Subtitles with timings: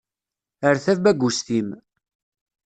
[0.67, 1.69] Err tabagust-im.